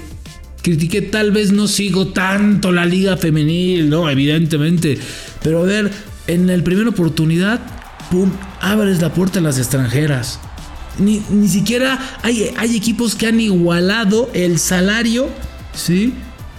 critiqué, 0.68 1.02
tal 1.02 1.32
vez 1.32 1.54
no 1.54 1.66
sigo 1.68 2.10
tanto 2.10 2.74
la 2.74 2.86
liga 2.86 3.16
femenil, 3.16 3.90
no, 3.90 4.10
evidentemente. 4.10 5.00
Pero 5.42 5.62
a 5.62 5.64
ver, 5.64 5.90
en 6.28 6.46
la 6.46 6.62
primera 6.62 6.90
oportunidad, 6.90 7.62
pum, 8.12 8.30
abres 8.60 9.02
la 9.02 9.14
puerta 9.14 9.40
a 9.40 9.42
las 9.42 9.58
extranjeras. 9.58 10.42
Ni, 11.00 11.22
ni 11.30 11.48
siquiera 11.48 11.98
hay, 12.22 12.52
hay 12.58 12.76
equipos 12.76 13.16
que 13.16 13.28
han 13.28 13.40
igualado 13.40 14.30
el 14.34 14.60
salario, 14.60 15.30
¿sí? 15.74 16.14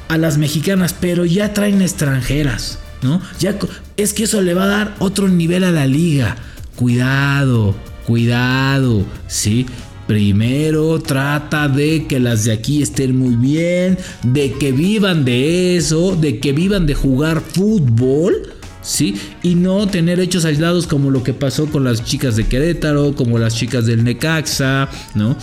a 0.08 0.16
las 0.16 0.38
mexicanas, 0.38 0.94
pero 0.98 1.26
ya 1.26 1.52
traen 1.52 1.82
extranjeras, 1.82 2.78
¿no? 3.02 3.20
Ya 3.38 3.58
es 3.98 4.14
que 4.14 4.24
eso 4.24 4.40
le 4.40 4.54
va 4.54 4.64
a 4.64 4.68
dar 4.68 4.94
otro 5.00 5.28
nivel 5.28 5.64
a 5.64 5.70
la 5.70 5.86
liga. 5.86 6.36
Cuidado, 6.76 7.74
cuidado, 8.06 9.04
¿sí? 9.26 9.66
Primero 10.08 10.98
trata 11.00 11.68
de 11.68 12.06
que 12.06 12.18
las 12.18 12.46
de 12.46 12.52
aquí 12.52 12.82
estén 12.82 13.14
muy 13.14 13.36
bien, 13.36 13.98
de 14.22 14.52
que 14.52 14.72
vivan 14.72 15.26
de 15.26 15.76
eso, 15.76 16.16
de 16.16 16.40
que 16.40 16.52
vivan 16.52 16.86
de 16.86 16.94
jugar 16.94 17.42
fútbol, 17.42 18.54
¿sí? 18.80 19.16
Y 19.42 19.54
no 19.54 19.86
tener 19.86 20.18
hechos 20.18 20.46
aislados 20.46 20.86
como 20.86 21.10
lo 21.10 21.22
que 21.22 21.34
pasó 21.34 21.66
con 21.66 21.84
las 21.84 22.02
chicas 22.06 22.36
de 22.36 22.46
Querétaro, 22.46 23.14
como 23.14 23.38
las 23.38 23.54
chicas 23.54 23.84
del 23.84 24.02
Necaxa, 24.02 24.88
¿no? 25.14 25.36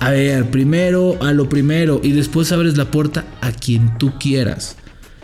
A 0.00 0.12
ver, 0.12 0.50
primero 0.50 1.22
a 1.22 1.32
lo 1.32 1.50
primero 1.50 2.00
y 2.02 2.12
después 2.12 2.52
abres 2.52 2.78
la 2.78 2.90
puerta 2.90 3.26
a 3.42 3.52
quien 3.52 3.98
tú 3.98 4.14
quieras. 4.18 4.76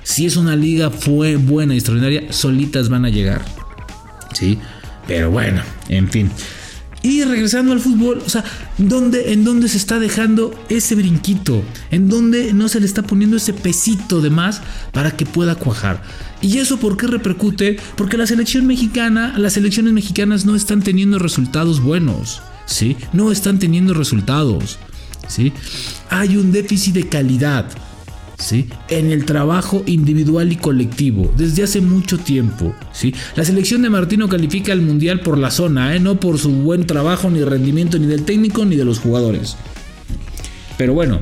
Si 0.03 0.27
es 0.27 0.37
una 0.37 0.55
liga 0.55 0.91
fue 0.91 1.37
buena 1.37 1.73
y 1.73 1.79
extraordinaria, 1.79 2.31
solitas 2.31 2.91
van 2.91 3.07
a 3.07 3.09
llegar. 3.09 3.41
¿Sí? 4.35 4.59
Pero 5.07 5.31
bueno, 5.31 5.63
en 5.89 6.11
fin. 6.11 6.31
Y 7.03 7.25
regresando 7.25 7.73
al 7.73 7.81
fútbol, 7.81 8.23
o 8.25 8.31
sea, 8.31 8.45
¿dónde, 8.79 9.33
¿en 9.33 9.45
dónde 9.45 9.69
se 9.69 9.77
está 9.77 9.99
dejando 9.99 10.55
ese 10.69 10.95
brinquito? 10.95 11.63
¿En 11.91 12.09
dónde 12.09 12.53
no 12.53 12.69
se 12.69 12.79
le 12.79 12.87
está 12.87 13.03
poniendo 13.03 13.37
ese 13.37 13.53
pesito 13.53 14.21
de 14.21 14.31
más 14.31 14.63
para 14.93 15.11
que 15.11 15.27
pueda 15.27 15.57
cuajar? 15.57 16.03
¿Y 16.41 16.59
eso 16.59 16.79
por 16.79 16.97
qué 16.97 17.09
repercute? 17.09 17.79
Porque 17.97 18.17
la 18.17 18.27
selección 18.27 18.67
mexicana, 18.67 19.37
las 19.37 19.55
selecciones 19.55 19.93
mexicanas 19.93 20.47
no 20.47 20.55
están 20.55 20.83
teniendo 20.83 21.19
resultados 21.19 21.81
buenos. 21.81 22.41
¿sí? 22.67 22.97
No 23.13 23.31
están 23.31 23.59
teniendo 23.59 23.95
resultados, 23.95 24.79
¿sí? 25.29 25.53
Hay 26.11 26.37
un 26.37 26.53
déficit 26.53 26.95
de 26.95 27.09
calidad, 27.09 27.67
En 28.89 29.11
el 29.11 29.25
trabajo 29.25 29.83
individual 29.87 30.53
y 30.53 30.57
colectivo 30.57 31.33
desde 31.37 31.63
hace 31.63 31.81
mucho 31.81 32.19
tiempo, 32.19 32.75
¿sí? 32.93 33.15
La 33.37 33.45
selección 33.45 33.83
de 33.83 33.91
Martino 33.91 34.29
califica 34.29 34.73
al 34.73 34.83
mundial 34.83 35.21
por 35.21 35.39
la 35.39 35.51
zona, 35.51 35.95
¿eh? 35.95 36.01
No 36.01 36.19
por 36.19 36.39
su 36.39 36.51
buen 36.51 36.87
trabajo 36.87 37.31
ni 37.31 37.43
rendimiento 37.43 37.99
ni 37.99 38.07
del 38.07 38.25
técnico 38.25 38.65
ni 38.65 38.77
de 38.77 38.85
los 38.85 38.99
jugadores. 38.99 39.57
Pero 40.77 40.95
bueno, 40.95 41.21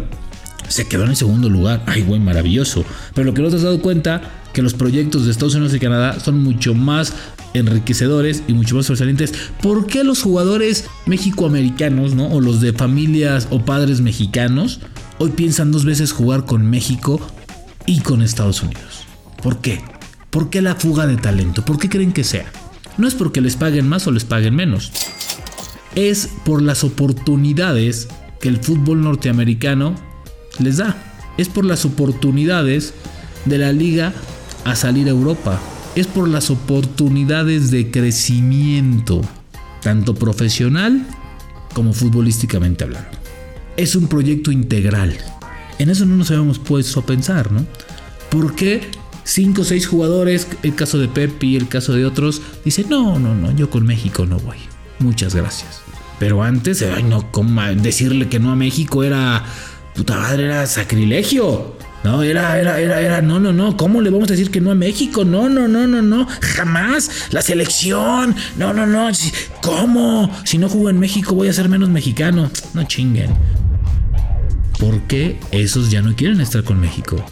se 0.68 0.86
quedó 0.86 1.04
en 1.04 1.10
el 1.10 1.16
segundo 1.16 1.48
lugar. 1.48 1.82
Ay, 1.86 2.02
güey, 2.02 2.20
maravilloso. 2.20 2.84
Pero 3.14 3.26
lo 3.26 3.34
que 3.34 3.42
no 3.42 3.48
te 3.50 3.56
has 3.56 3.62
dado 3.62 3.80
cuenta 3.82 4.22
que 4.52 4.62
los 4.62 4.74
proyectos 4.74 5.24
de 5.24 5.32
Estados 5.32 5.54
Unidos 5.54 5.74
y 5.74 5.80
Canadá 5.80 6.18
son 6.20 6.42
mucho 6.42 6.74
más 6.74 7.12
enriquecedores 7.54 8.42
y 8.46 8.52
mucho 8.52 8.76
más 8.76 8.86
sobresalientes. 8.86 9.34
¿Por 9.60 9.86
qué 9.86 10.04
los 10.04 10.22
jugadores 10.22 10.86
mexicoamericanos, 11.06 12.14
¿no? 12.14 12.28
O 12.28 12.40
los 12.40 12.60
de 12.60 12.72
familias 12.72 13.48
o 13.50 13.64
padres 13.64 14.00
mexicanos 14.00 14.80
hoy 15.20 15.30
piensan 15.32 15.70
dos 15.70 15.84
veces 15.84 16.12
jugar 16.12 16.46
con 16.46 16.68
México 16.68 17.20
y 17.84 18.00
con 18.00 18.22
Estados 18.22 18.62
Unidos? 18.62 19.04
¿Por 19.42 19.58
qué? 19.58 19.82
¿Por 20.30 20.48
qué 20.48 20.62
la 20.62 20.74
fuga 20.74 21.06
de 21.06 21.18
talento? 21.18 21.62
¿Por 21.62 21.78
qué 21.78 21.90
creen 21.90 22.12
que 22.12 22.24
sea? 22.24 22.50
No 22.96 23.06
es 23.06 23.14
porque 23.14 23.42
les 23.42 23.56
paguen 23.56 23.86
más 23.86 24.06
o 24.06 24.12
les 24.12 24.24
paguen 24.24 24.54
menos. 24.54 24.90
Es 25.94 26.30
por 26.46 26.62
las 26.62 26.84
oportunidades 26.84 28.08
que 28.40 28.48
el 28.48 28.56
fútbol 28.62 29.02
norteamericano 29.02 29.94
les 30.58 30.78
da. 30.78 30.96
Es 31.36 31.50
por 31.50 31.66
las 31.66 31.84
oportunidades 31.84 32.94
de 33.44 33.58
la 33.58 33.72
liga 33.72 34.14
a 34.64 34.74
salir 34.74 35.06
a 35.08 35.10
Europa. 35.10 35.60
Es 35.96 36.06
por 36.06 36.28
las 36.28 36.48
oportunidades 36.48 37.70
de 37.70 37.90
crecimiento, 37.90 39.20
tanto 39.82 40.14
profesional 40.14 41.06
como 41.74 41.92
futbolísticamente 41.92 42.84
hablando. 42.84 43.19
Es 43.80 43.96
un 43.96 44.08
proyecto 44.08 44.52
integral. 44.52 45.16
En 45.78 45.88
eso 45.88 46.04
no 46.04 46.14
nos 46.14 46.30
habíamos 46.30 46.58
puesto 46.58 47.00
a 47.00 47.06
pensar, 47.06 47.50
¿no? 47.50 47.64
¿Por 48.30 48.54
qué 48.54 48.82
cinco 49.24 49.62
o 49.62 49.64
seis 49.64 49.86
jugadores, 49.86 50.46
el 50.62 50.74
caso 50.74 50.98
de 50.98 51.08
Pepe 51.08 51.46
y 51.46 51.56
el 51.56 51.66
caso 51.66 51.94
de 51.94 52.04
otros, 52.04 52.42
dicen, 52.62 52.90
no, 52.90 53.18
no, 53.18 53.34
no, 53.34 53.56
yo 53.56 53.70
con 53.70 53.86
México 53.86 54.26
no 54.26 54.38
voy. 54.38 54.58
Muchas 54.98 55.34
gracias. 55.34 55.80
Pero 56.18 56.42
antes, 56.42 56.82
ay, 56.82 57.04
no, 57.04 57.30
decirle 57.76 58.28
que 58.28 58.38
no 58.38 58.52
a 58.52 58.54
México 58.54 59.02
era, 59.02 59.46
puta 59.94 60.18
madre, 60.18 60.44
era 60.44 60.66
sacrilegio. 60.66 61.74
No, 62.04 62.22
era, 62.22 62.60
era, 62.60 62.78
era, 62.80 63.00
era, 63.00 63.22
no, 63.22 63.40
no, 63.40 63.50
no, 63.54 63.78
¿cómo 63.78 64.02
le 64.02 64.10
vamos 64.10 64.28
a 64.28 64.32
decir 64.32 64.50
que 64.50 64.60
no 64.60 64.70
a 64.70 64.74
México? 64.74 65.24
No, 65.24 65.48
no, 65.48 65.68
no, 65.68 65.86
no, 65.86 66.02
no, 66.02 66.26
jamás. 66.42 67.28
La 67.30 67.40
selección, 67.40 68.36
no, 68.58 68.74
no, 68.74 68.86
no, 68.86 69.10
¿cómo? 69.62 70.30
Si 70.44 70.58
no 70.58 70.68
juego 70.68 70.90
en 70.90 70.98
México 70.98 71.34
voy 71.34 71.48
a 71.48 71.54
ser 71.54 71.70
menos 71.70 71.88
mexicano. 71.88 72.50
No 72.74 72.84
chinguen. 72.84 73.30
¿Por 74.80 75.02
qué 75.02 75.38
esos 75.50 75.90
ya 75.90 76.00
no 76.00 76.16
quieren 76.16 76.40
estar 76.40 76.64
con 76.64 76.80
México? 76.80 77.22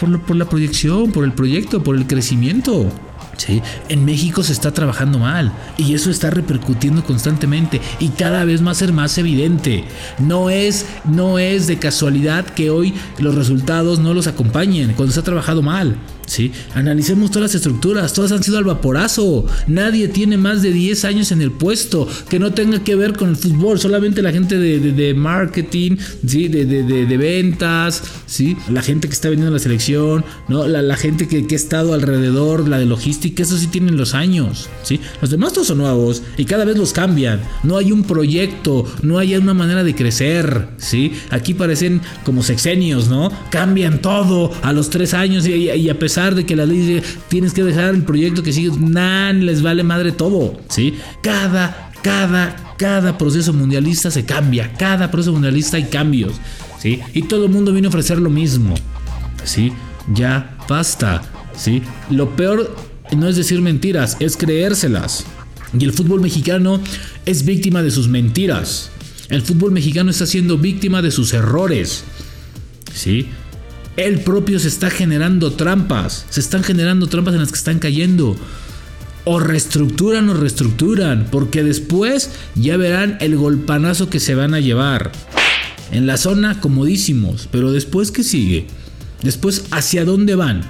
Por, 0.00 0.22
por 0.22 0.36
la 0.36 0.46
proyección, 0.46 1.12
por 1.12 1.24
el 1.24 1.32
proyecto, 1.32 1.84
por 1.84 1.94
el 1.94 2.06
crecimiento. 2.06 2.90
¿sí? 3.36 3.60
En 3.90 4.06
México 4.06 4.42
se 4.42 4.54
está 4.54 4.72
trabajando 4.72 5.18
mal 5.18 5.52
y 5.76 5.92
eso 5.92 6.10
está 6.10 6.30
repercutiendo 6.30 7.04
constantemente 7.04 7.80
y 8.00 8.08
cada 8.08 8.46
vez 8.46 8.62
más 8.62 8.78
ser 8.78 8.94
más 8.94 9.18
evidente. 9.18 9.84
No 10.18 10.48
es, 10.48 10.86
no 11.04 11.38
es 11.38 11.66
de 11.66 11.78
casualidad 11.78 12.46
que 12.46 12.70
hoy 12.70 12.94
los 13.18 13.34
resultados 13.34 13.98
no 13.98 14.14
los 14.14 14.26
acompañen 14.26 14.94
cuando 14.94 15.12
se 15.12 15.20
ha 15.20 15.24
trabajado 15.24 15.60
mal. 15.60 15.98
¿Sí? 16.26 16.52
Analicemos 16.74 17.30
todas 17.30 17.50
las 17.50 17.54
estructuras, 17.54 18.12
todas 18.12 18.32
han 18.32 18.42
sido 18.42 18.58
al 18.58 18.64
vaporazo. 18.64 19.46
Nadie 19.66 20.08
tiene 20.08 20.36
más 20.36 20.62
de 20.62 20.72
10 20.72 21.04
años 21.04 21.32
en 21.32 21.42
el 21.42 21.50
puesto 21.50 22.08
que 22.28 22.38
no 22.38 22.52
tenga 22.52 22.82
que 22.82 22.94
ver 22.94 23.14
con 23.14 23.30
el 23.30 23.36
fútbol, 23.36 23.78
solamente 23.78 24.22
la 24.22 24.32
gente 24.32 24.58
de, 24.58 25.14
marketing, 25.14 25.96
¿sí? 26.26 26.48
De, 26.48 26.64
de, 26.64 27.16
ventas, 27.16 28.02
¿sí? 28.26 28.56
la 28.70 28.82
gente 28.82 29.08
que 29.08 29.14
está 29.14 29.28
vendiendo 29.28 29.52
la 29.52 29.58
selección, 29.58 30.24
¿no? 30.48 30.66
la, 30.66 30.96
gente 30.96 31.28
que, 31.28 31.46
que, 31.46 31.54
ha 31.54 31.56
estado 31.56 31.92
alrededor, 31.94 32.68
la 32.68 32.78
de 32.78 32.86
logística, 32.86 33.42
eso 33.42 33.58
sí 33.58 33.66
tienen 33.66 33.96
los 33.96 34.14
años. 34.14 34.68
¿sí? 34.82 35.00
Los 35.20 35.30
demás 35.30 35.52
todos 35.52 35.68
son 35.68 35.78
nuevos 35.78 36.22
y 36.36 36.44
cada 36.44 36.64
vez 36.64 36.76
los 36.76 36.92
cambian. 36.92 37.40
No 37.62 37.76
hay 37.76 37.92
un 37.92 38.04
proyecto, 38.04 38.86
no 39.02 39.18
hay 39.18 39.36
una 39.36 39.54
manera 39.54 39.84
de 39.84 39.94
crecer. 39.94 40.68
¿sí? 40.78 41.12
Aquí 41.30 41.54
parecen 41.54 42.00
como 42.24 42.42
sexenios, 42.42 43.08
¿no? 43.08 43.30
Cambian 43.50 44.00
todo 44.00 44.52
a 44.62 44.72
los 44.72 44.90
3 44.90 45.14
años 45.14 45.46
y, 45.46 45.70
y 45.70 45.90
a 45.90 45.98
pesar 45.98 46.11
de 46.12 46.44
que 46.44 46.54
la 46.56 46.66
ley 46.66 46.78
dice 46.78 47.02
tienes 47.28 47.52
que 47.52 47.64
dejar 47.64 47.94
el 47.94 48.02
proyecto 48.02 48.42
que 48.42 48.52
sigue, 48.52 48.70
nan, 48.78 49.46
les 49.46 49.62
vale 49.62 49.82
madre 49.82 50.12
todo, 50.12 50.60
¿sí? 50.68 50.94
Cada, 51.22 51.90
cada, 52.02 52.74
cada 52.76 53.16
proceso 53.16 53.52
mundialista 53.52 54.10
se 54.10 54.24
cambia, 54.24 54.72
cada 54.74 55.10
proceso 55.10 55.32
mundialista 55.32 55.78
hay 55.78 55.84
cambios, 55.84 56.34
¿sí? 56.78 57.00
Y 57.14 57.22
todo 57.22 57.46
el 57.46 57.50
mundo 57.50 57.72
viene 57.72 57.86
a 57.86 57.88
ofrecer 57.88 58.18
lo 58.18 58.30
mismo, 58.30 58.74
¿sí? 59.44 59.72
Ya 60.14 60.56
basta, 60.68 61.22
¿sí? 61.56 61.82
Lo 62.10 62.36
peor 62.36 62.76
no 63.16 63.28
es 63.28 63.36
decir 63.36 63.60
mentiras, 63.60 64.16
es 64.20 64.36
creérselas. 64.36 65.24
Y 65.78 65.84
el 65.84 65.92
fútbol 65.92 66.20
mexicano 66.20 66.80
es 67.24 67.44
víctima 67.44 67.82
de 67.82 67.90
sus 67.90 68.08
mentiras. 68.08 68.90
El 69.30 69.40
fútbol 69.40 69.72
mexicano 69.72 70.10
está 70.10 70.26
siendo 70.26 70.58
víctima 70.58 71.00
de 71.00 71.10
sus 71.10 71.32
errores. 71.32 72.04
¿Sí? 72.92 73.28
Él 73.96 74.20
propio 74.20 74.58
se 74.58 74.68
está 74.68 74.90
generando 74.90 75.52
trampas. 75.52 76.24
Se 76.30 76.40
están 76.40 76.62
generando 76.62 77.08
trampas 77.08 77.34
en 77.34 77.40
las 77.40 77.50
que 77.50 77.58
están 77.58 77.78
cayendo. 77.78 78.36
O 79.24 79.38
reestructuran 79.38 80.28
o 80.30 80.34
reestructuran. 80.34 81.28
Porque 81.30 81.62
después 81.62 82.30
ya 82.54 82.76
verán 82.76 83.18
el 83.20 83.36
golpanazo 83.36 84.08
que 84.08 84.20
se 84.20 84.34
van 84.34 84.54
a 84.54 84.60
llevar. 84.60 85.12
En 85.90 86.06
la 86.06 86.16
zona, 86.16 86.58
comodísimos. 86.60 87.48
Pero 87.52 87.70
después, 87.70 88.10
¿qué 88.10 88.24
sigue? 88.24 88.66
Después, 89.22 89.66
¿hacia 89.70 90.06
dónde 90.06 90.36
van? 90.36 90.62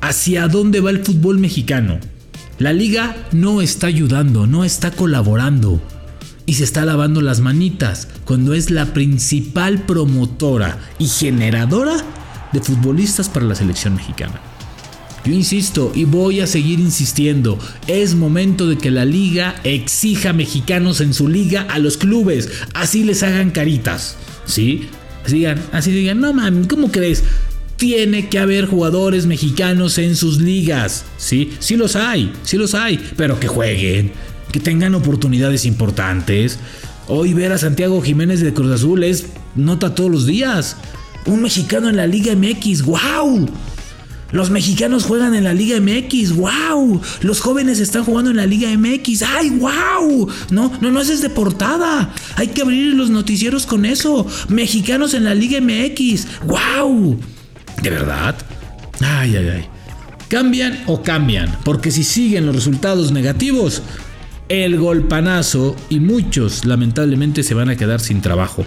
¿Hacia 0.00 0.48
dónde 0.48 0.80
va 0.80 0.90
el 0.90 1.04
fútbol 1.04 1.38
mexicano? 1.38 2.00
La 2.58 2.72
liga 2.72 3.16
no 3.30 3.62
está 3.62 3.86
ayudando, 3.86 4.46
no 4.46 4.64
está 4.64 4.90
colaborando. 4.90 5.80
Y 6.44 6.54
se 6.54 6.64
está 6.64 6.84
lavando 6.84 7.22
las 7.22 7.40
manitas 7.40 8.08
cuando 8.24 8.52
es 8.52 8.70
la 8.70 8.92
principal 8.92 9.86
promotora 9.86 10.78
y 10.98 11.06
generadora 11.06 12.04
de 12.54 12.60
futbolistas 12.60 13.28
para 13.28 13.44
la 13.44 13.54
selección 13.54 13.94
mexicana. 13.94 14.40
Yo 15.24 15.32
insisto 15.32 15.90
y 15.94 16.04
voy 16.04 16.40
a 16.40 16.46
seguir 16.46 16.80
insistiendo, 16.80 17.58
es 17.86 18.14
momento 18.14 18.68
de 18.68 18.76
que 18.76 18.90
la 18.90 19.06
liga 19.06 19.56
exija 19.64 20.34
mexicanos 20.34 21.00
en 21.00 21.14
su 21.14 21.28
liga 21.28 21.62
a 21.62 21.78
los 21.78 21.96
clubes, 21.96 22.50
así 22.74 23.04
les 23.04 23.22
hagan 23.22 23.50
caritas, 23.50 24.16
¿sí? 24.44 24.88
Así 25.24 25.36
digan, 25.36 25.62
así 25.72 25.90
digan, 25.92 26.20
no 26.20 26.34
mames, 26.34 26.66
¿cómo 26.66 26.92
crees? 26.92 27.24
Tiene 27.78 28.28
que 28.28 28.38
haber 28.38 28.66
jugadores 28.66 29.24
mexicanos 29.24 29.96
en 29.96 30.14
sus 30.14 30.42
ligas, 30.42 31.06
¿sí? 31.16 31.52
Sí 31.58 31.76
los 31.76 31.96
hay, 31.96 32.30
sí 32.44 32.58
los 32.58 32.74
hay, 32.74 33.02
pero 33.16 33.40
que 33.40 33.48
jueguen, 33.48 34.12
que 34.52 34.60
tengan 34.60 34.94
oportunidades 34.94 35.64
importantes. 35.64 36.58
Hoy 37.08 37.32
ver 37.32 37.52
a 37.52 37.58
Santiago 37.58 38.02
Jiménez 38.02 38.40
de 38.40 38.52
Cruz 38.52 38.72
Azul 38.72 39.04
es 39.04 39.28
nota 39.56 39.94
todos 39.94 40.10
los 40.10 40.26
días. 40.26 40.76
Un 41.26 41.42
mexicano 41.42 41.88
en 41.88 41.96
la 41.96 42.06
Liga 42.06 42.34
MX, 42.34 42.82
wow. 42.82 43.48
Los 44.32 44.50
mexicanos 44.50 45.04
juegan 45.04 45.34
en 45.34 45.44
la 45.44 45.54
Liga 45.54 45.80
MX, 45.80 46.34
wow. 46.34 47.00
Los 47.22 47.40
jóvenes 47.40 47.78
están 47.78 48.04
jugando 48.04 48.30
en 48.30 48.36
la 48.36 48.46
Liga 48.46 48.68
MX, 48.76 49.22
ay, 49.22 49.50
wow. 49.50 50.28
No, 50.50 50.72
no, 50.80 50.90
no, 50.90 51.00
es 51.00 51.22
de 51.22 51.30
portada. 51.30 52.12
Hay 52.36 52.48
que 52.48 52.62
abrir 52.62 52.94
los 52.94 53.10
noticieros 53.10 53.64
con 53.64 53.84
eso. 53.84 54.26
Mexicanos 54.48 55.14
en 55.14 55.24
la 55.24 55.34
Liga 55.34 55.60
MX, 55.60 56.26
wow. 56.46 57.18
¿De 57.80 57.90
verdad? 57.90 58.34
Ay, 59.00 59.36
ay, 59.36 59.48
ay. 59.48 59.64
¿Cambian 60.28 60.82
o 60.86 61.02
cambian? 61.02 61.56
Porque 61.64 61.90
si 61.90 62.02
siguen 62.02 62.44
los 62.44 62.56
resultados 62.56 63.12
negativos, 63.12 63.82
el 64.48 64.78
golpanazo 64.78 65.76
y 65.88 66.00
muchos 66.00 66.64
lamentablemente 66.64 67.42
se 67.44 67.54
van 67.54 67.70
a 67.70 67.76
quedar 67.76 68.00
sin 68.00 68.20
trabajo 68.20 68.66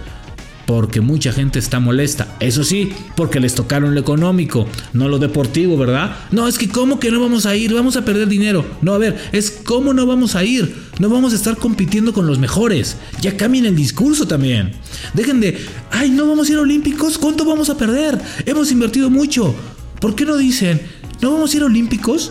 porque 0.68 1.00
mucha 1.00 1.32
gente 1.32 1.58
está 1.58 1.80
molesta. 1.80 2.36
Eso 2.40 2.62
sí, 2.62 2.92
porque 3.16 3.40
les 3.40 3.54
tocaron 3.54 3.94
lo 3.94 4.00
económico, 4.00 4.68
no 4.92 5.08
lo 5.08 5.18
deportivo, 5.18 5.78
¿verdad? 5.78 6.14
No, 6.30 6.46
es 6.46 6.58
que 6.58 6.68
¿cómo 6.68 7.00
que 7.00 7.10
no 7.10 7.22
vamos 7.22 7.46
a 7.46 7.56
ir? 7.56 7.72
Vamos 7.72 7.96
a 7.96 8.04
perder 8.04 8.28
dinero. 8.28 8.66
No, 8.82 8.92
a 8.92 8.98
ver, 8.98 9.16
es 9.32 9.50
¿cómo 9.64 9.94
no 9.94 10.04
vamos 10.04 10.36
a 10.36 10.44
ir? 10.44 10.76
No 10.98 11.08
vamos 11.08 11.32
a 11.32 11.36
estar 11.36 11.56
compitiendo 11.56 12.12
con 12.12 12.26
los 12.26 12.38
mejores. 12.38 12.98
Ya 13.22 13.34
cambien 13.34 13.64
el 13.64 13.76
discurso 13.76 14.28
también. 14.28 14.72
Dejen 15.14 15.40
de, 15.40 15.58
ay, 15.90 16.10
no 16.10 16.28
vamos 16.28 16.50
a 16.50 16.52
ir 16.52 16.58
a 16.58 16.60
Olímpicos, 16.60 17.16
¿cuánto 17.16 17.46
vamos 17.46 17.70
a 17.70 17.78
perder? 17.78 18.20
Hemos 18.44 18.70
invertido 18.70 19.08
mucho. 19.08 19.54
¿Por 20.02 20.14
qué 20.16 20.26
no 20.26 20.36
dicen, 20.36 20.82
no 21.22 21.32
vamos 21.32 21.54
a 21.54 21.56
ir 21.56 21.62
a 21.62 21.66
Olímpicos? 21.66 22.30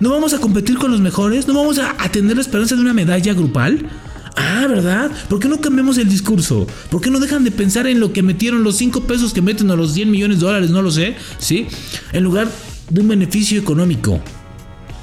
¿No 0.00 0.10
vamos 0.10 0.34
a 0.34 0.38
competir 0.38 0.76
con 0.76 0.90
los 0.90 1.00
mejores? 1.00 1.48
¿No 1.48 1.54
vamos 1.54 1.78
a, 1.78 1.96
a 1.98 2.12
tener 2.12 2.36
la 2.36 2.42
esperanza 2.42 2.74
de 2.74 2.82
una 2.82 2.92
medalla 2.92 3.32
grupal? 3.32 3.88
Ah, 4.36 4.66
¿verdad? 4.68 5.10
¿Por 5.28 5.40
qué 5.40 5.48
no 5.48 5.60
cambiamos 5.60 5.98
el 5.98 6.08
discurso? 6.08 6.66
¿Por 6.90 7.00
qué 7.00 7.10
no 7.10 7.20
dejan 7.20 7.44
de 7.44 7.50
pensar 7.50 7.86
en 7.86 8.00
lo 8.00 8.12
que 8.12 8.22
metieron 8.22 8.62
los 8.62 8.76
5 8.76 9.02
pesos 9.02 9.32
que 9.32 9.42
meten 9.42 9.70
a 9.70 9.76
los 9.76 9.94
10 9.94 10.08
millones 10.08 10.40
de 10.40 10.46
dólares? 10.46 10.70
No 10.70 10.82
lo 10.82 10.90
sé, 10.90 11.16
¿sí? 11.38 11.66
En 12.12 12.24
lugar 12.24 12.48
de 12.88 13.00
un 13.00 13.08
beneficio 13.08 13.58
económico. 13.58 14.20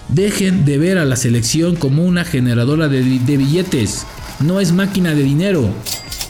Dejen 0.09 0.63
de 0.63 0.77
ver 0.77 0.97
a 0.97 1.05
la 1.05 1.17
selección 1.17 1.75
como 1.75 2.05
una 2.05 2.23
generadora 2.23 2.87
de 2.87 3.01
billetes. 3.37 4.05
No 4.39 4.59
es 4.59 4.71
máquina 4.71 5.13
de 5.13 5.23
dinero. 5.23 5.69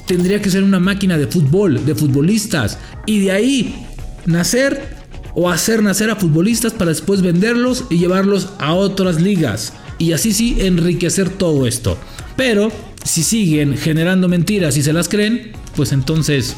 Tendría 0.08 0.42
que 0.42 0.50
ser 0.50 0.64
una 0.64 0.80
máquina 0.80 1.18
de 1.18 1.28
fútbol, 1.28 1.86
de 1.86 1.94
futbolistas. 1.94 2.80
Y 3.06 3.20
de 3.20 3.32
ahí 3.32 3.86
nacer 4.26 4.98
o 5.36 5.50
hacer 5.50 5.84
nacer 5.84 6.10
a 6.10 6.16
futbolistas 6.16 6.74
para 6.74 6.90
después 6.90 7.22
venderlos 7.22 7.86
y 7.92 8.00
llevarlos 8.00 8.50
a 8.58 8.74
otras 8.74 9.22
ligas. 9.22 9.74
Y 10.00 10.14
así 10.14 10.34
sí 10.34 10.58
enriquecer 10.60 11.30
todo 11.30 11.68
esto. 11.68 11.98
Pero 12.36 12.72
si 13.08 13.24
siguen 13.24 13.78
generando 13.78 14.28
mentiras 14.28 14.78
y 14.78 14.84
se 14.84 14.94
las 14.94 15.10
creen, 15.10 15.54
pues 15.76 15.92
entonces 15.92 16.56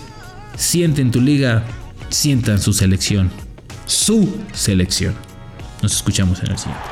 sienten 0.58 1.12
tu 1.12 1.22
liga, 1.22 1.64
sientan 2.10 2.60
su 2.60 2.74
selección. 2.74 3.32
Su 3.86 4.38
selección. 4.52 5.16
Nos 5.82 5.96
escuchamos 5.96 6.40
en 6.42 6.52
el 6.52 6.58
siguiente. 6.58 6.84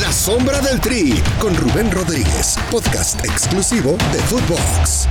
La 0.00 0.12
sombra 0.12 0.60
del 0.60 0.80
Tri 0.80 1.14
con 1.38 1.54
Rubén 1.56 1.90
Rodríguez, 1.90 2.56
podcast 2.70 3.24
exclusivo 3.24 3.96
de 4.12 4.18
Footbox. 4.20 5.06